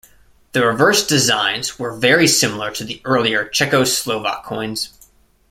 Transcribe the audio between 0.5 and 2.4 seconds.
The reverse designs were very